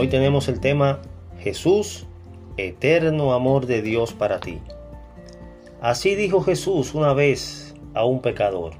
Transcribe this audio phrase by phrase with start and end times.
[0.00, 1.00] Hoy tenemos el tema
[1.40, 2.06] Jesús,
[2.56, 4.58] eterno amor de Dios para ti.
[5.82, 8.72] Así dijo Jesús una vez a un pecador,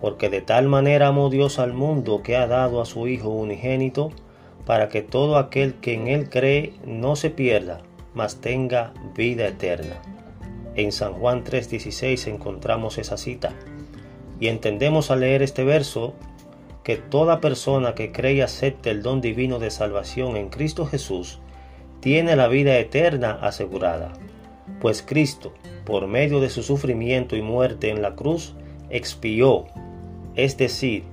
[0.00, 4.10] porque de tal manera amó Dios al mundo que ha dado a su Hijo unigénito,
[4.64, 7.82] para que todo aquel que en Él cree no se pierda,
[8.14, 10.00] mas tenga vida eterna.
[10.76, 13.52] En San Juan 3:16 encontramos esa cita.
[14.40, 16.14] Y entendemos al leer este verso
[16.88, 21.38] que toda persona que cree y acepte el don divino de salvación en Cristo Jesús
[22.00, 24.14] tiene la vida eterna asegurada,
[24.80, 25.52] pues Cristo,
[25.84, 28.54] por medio de su sufrimiento y muerte en la cruz,
[28.88, 29.66] expió,
[30.34, 31.04] es decir,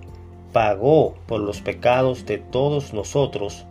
[0.53, 3.65] pagó por los pecados de todos nosotros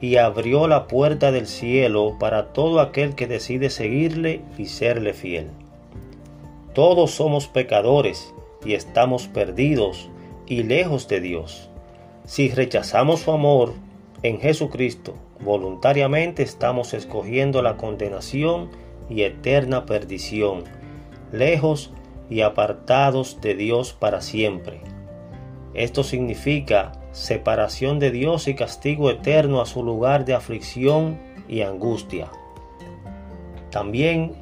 [0.00, 5.46] y abrió la puerta del cielo para todo aquel que decide seguirle y serle fiel.
[6.74, 10.10] Todos somos pecadores y estamos perdidos
[10.46, 11.70] y lejos de Dios.
[12.24, 13.74] Si rechazamos su amor
[14.22, 18.70] en Jesucristo, voluntariamente estamos escogiendo la condenación
[19.08, 20.64] y eterna perdición,
[21.32, 21.92] lejos
[22.28, 24.80] y apartados de Dios para siempre.
[25.74, 32.30] Esto significa separación de Dios y castigo eterno a su lugar de aflicción y angustia.
[33.70, 34.32] También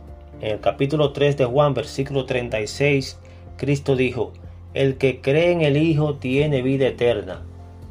[0.40, 3.18] en el capítulo 3 de Juan, versículo 36,
[3.56, 4.32] Cristo dijo,
[4.74, 7.42] el que cree en el Hijo tiene vida eterna,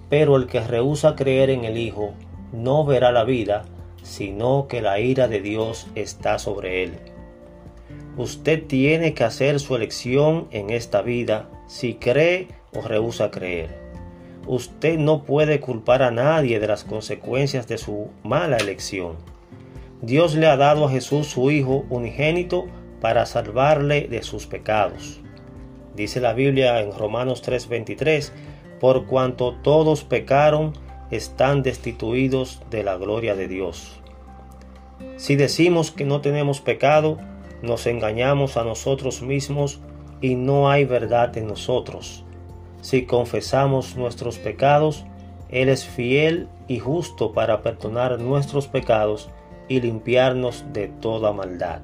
[0.10, 2.14] pero el que rehúsa creer en el Hijo
[2.52, 3.64] no verá la vida,
[4.04, 6.94] sino que la ira de Dios está sobre él.
[8.18, 13.82] Usted tiene que hacer su elección en esta vida si cree o rehúsa creer.
[14.46, 19.16] Usted no puede culpar a nadie de las consecuencias de su mala elección.
[20.02, 22.66] Dios le ha dado a Jesús su Hijo unigénito
[23.00, 25.23] para salvarle de sus pecados.
[25.96, 28.32] Dice la Biblia en Romanos 3:23,
[28.80, 30.74] por cuanto todos pecaron,
[31.12, 34.00] están destituidos de la gloria de Dios.
[35.18, 37.18] Si decimos que no tenemos pecado,
[37.62, 39.80] nos engañamos a nosotros mismos
[40.22, 42.24] y no hay verdad en nosotros.
[42.82, 45.06] Si confesamos nuestros pecados,
[45.50, 49.30] Él es fiel y justo para perdonar nuestros pecados
[49.68, 51.82] y limpiarnos de toda maldad.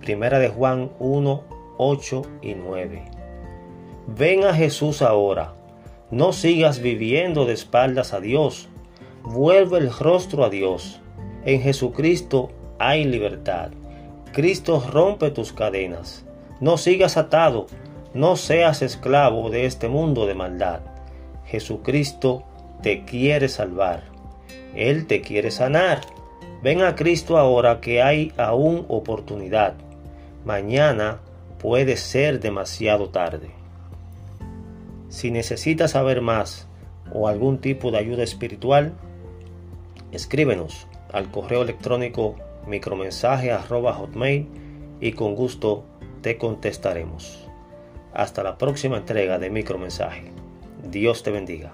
[0.00, 1.42] Primera de Juan 1,
[1.76, 3.04] 8 y 9.
[4.06, 5.54] Ven a Jesús ahora.
[6.10, 8.68] No sigas viviendo de espaldas a Dios.
[9.22, 11.00] Vuelve el rostro a Dios.
[11.44, 13.70] En Jesucristo hay libertad.
[14.32, 16.24] Cristo rompe tus cadenas.
[16.60, 17.66] No sigas atado.
[18.12, 20.80] No seas esclavo de este mundo de maldad.
[21.46, 22.44] Jesucristo
[22.82, 24.04] te quiere salvar.
[24.76, 26.02] Él te quiere sanar.
[26.62, 29.74] Ven a Cristo ahora que hay aún oportunidad.
[30.44, 31.20] Mañana
[31.64, 33.48] puede ser demasiado tarde.
[35.08, 36.68] Si necesitas saber más
[37.10, 38.92] o algún tipo de ayuda espiritual,
[40.12, 42.36] escríbenos al correo electrónico
[42.66, 44.46] micromensaje hotmail
[45.00, 45.86] y con gusto
[46.20, 47.48] te contestaremos.
[48.12, 50.32] Hasta la próxima entrega de micromensaje.
[50.90, 51.72] Dios te bendiga.